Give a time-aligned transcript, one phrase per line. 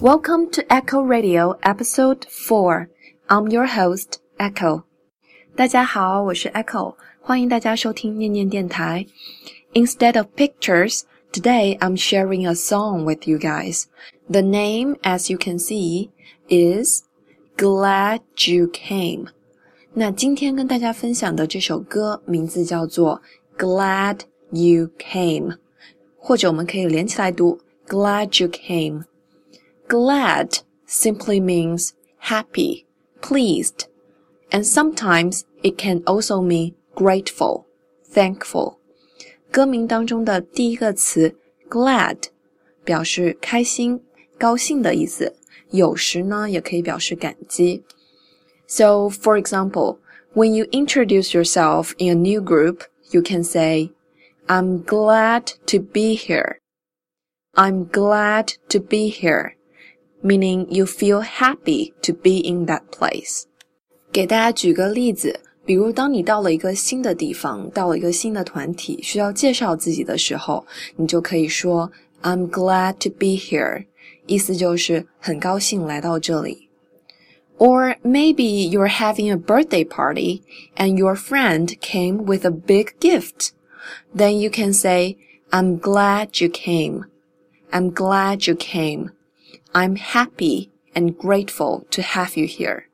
[0.00, 2.88] Welcome to Echo Radio Episode Four.
[3.28, 4.82] I'm your host Echo.
[5.56, 9.06] 大家好，我是 Echo，欢迎大家收听念念电台。
[9.72, 13.84] Instead of pictures, today I'm sharing a song with you guys.
[14.28, 16.10] The name, as you can see,
[16.48, 17.02] is
[17.56, 19.28] Glad You Came.
[19.94, 23.22] 那今天跟大家分享的这首歌名字叫做
[23.56, 25.56] Glad You Came，
[26.18, 27.58] 或者我们可以连起来读
[27.88, 29.04] Glad You Came。
[29.90, 32.86] Glad simply means happy,
[33.20, 33.86] pleased,
[34.50, 37.66] and sometimes it can also mean grateful,
[38.12, 38.78] thankful.
[39.52, 41.36] 歌名当中的第一个词
[41.68, 42.16] glad
[42.84, 44.02] 表示开心、
[44.38, 45.36] 高兴的意思，
[45.70, 47.84] 有时呢也可以表示感激。
[48.66, 49.98] So, for example,
[50.34, 53.90] when you introduce yourself in a new group, you can say,
[54.48, 56.58] I'm glad to be here.
[57.54, 59.54] I'm glad to be here,
[60.22, 63.44] meaning you feel happy to be in that place.
[64.12, 70.64] 给大家举个例子，比如当你到了一个新的地方，到了一个新的团体，需要介绍自己的时候，
[70.96, 71.90] 你就可以说
[72.22, 73.86] "I'm glad to be here"，
[74.26, 76.66] 意思就是很高兴来到这里。
[77.58, 80.42] or maybe you're having a birthday party
[80.76, 83.52] and your friend came with a big gift.
[84.14, 85.16] Then you can say,
[85.50, 87.04] I'm glad you came.
[87.72, 89.10] I'm glad you came.
[89.72, 92.84] I'm happy and grateful to have you here.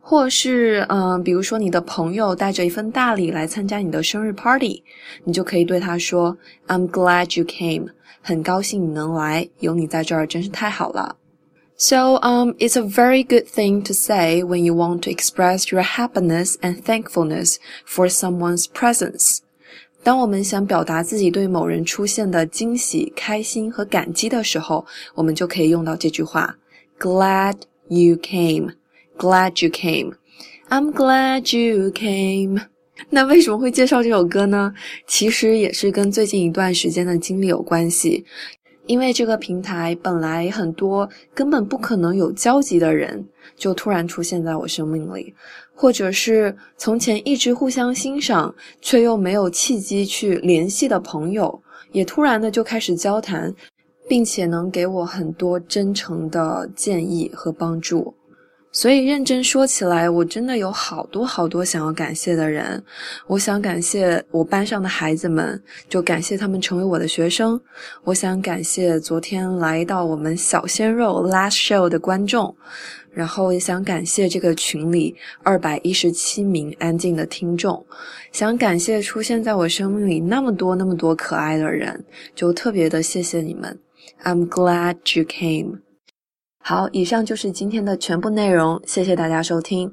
[0.00, 4.82] 或是，嗯、呃，比如说你的朋友带着一份大礼来参加你的生日 party，
[5.24, 6.36] 你就可以对他说：“
[6.68, 7.88] I'm glad you came，
[8.20, 11.16] 很高兴你能来，有你在这儿真是太好了。”
[11.76, 15.82] So, um, it's a very good thing to say when you want to express your
[15.82, 19.38] happiness and thankfulness for someone's presence.
[20.01, 26.57] 当我们想表达自己对某人出现的惊喜、开心和感激的时候，我们就可以用到这句话
[26.97, 27.55] ：Glad
[27.89, 28.73] you came.
[29.17, 30.13] Glad you came.
[30.69, 32.61] I'm glad you came.
[33.09, 34.73] 那为什么会介绍这首歌呢？
[35.07, 38.25] 其实也是跟最近一段时间的经历有关系。
[38.89, 43.23] 因为这个平台本来很多根本不可能有交集的人，
[43.55, 45.31] 就突然出现在我生命里，
[45.75, 51.61] 或者是从前一直互相欣赏却又没有契机去联系的朋友，
[51.91, 53.53] 也突然的就开始交谈，
[54.07, 58.15] 并且能给我很多真诚的建议和帮助。
[58.71, 62.81] 所以认真说起来，我真的有好多好多想要感谢的人。
[63.25, 67.59] 我想感谢我班上的孩子们，就感谢他们成为我的学生。
[68.03, 72.55] 我想感谢昨天来到我们小鲜肉 Last Show 的观众，
[73.11, 77.83] 然后也想感谢这个群里二百一十七名安静的听众。
[78.31, 82.05] 想感谢出现在我生命里那么多那么多可爱的人，
[82.35, 83.79] 就特别的谢谢你们。
[84.23, 85.88] I'm glad you came.
[86.68, 89.92] 好，以上就是今天的全部内容，谢谢大家收听。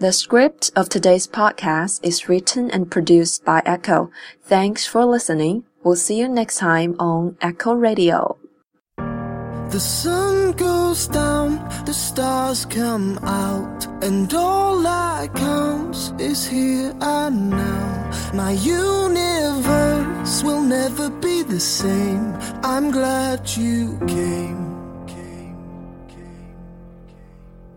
[0.00, 4.10] The script of today's podcast is written and produced by Echo.
[4.48, 5.62] Thanks for listening.
[5.82, 8.36] We'll see you next time on Echo Radio.
[9.70, 17.50] The sun goes down, the stars come out, and all that counts is here and
[17.50, 18.10] now.
[18.34, 22.36] My universe will never be the same.
[22.62, 24.67] I'm glad you came.